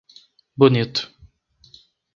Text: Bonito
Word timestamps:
Bonito 0.57 1.13